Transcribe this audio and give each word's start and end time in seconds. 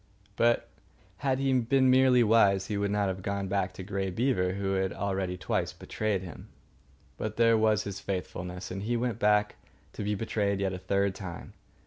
But 0.35 0.67
had 1.17 1.37
he 1.37 1.53
been 1.53 1.91
merely 1.91 2.23
wise 2.23 2.65
he 2.65 2.75
would 2.75 2.89
not 2.89 3.07
have 3.07 3.21
gone 3.21 3.47
back 3.47 3.71
to 3.73 3.83
Grey 3.83 4.09
Beaver 4.09 4.53
who 4.53 4.73
had 4.73 4.91
already 4.91 5.37
twice 5.37 5.73
betrayed 5.73 6.23
him. 6.23 6.49
But 7.17 7.37
there 7.37 7.55
was 7.55 7.83
his 7.83 7.99
faithfulness, 7.99 8.71
and 8.71 8.81
he 8.81 8.97
went 8.97 9.19
back 9.19 9.57
to 9.93 10.03
be 10.03 10.15
betrayed 10.15 10.59
yet 10.59 10.73
a 10.73 10.79
third 10.79 11.13
time. 11.13 11.53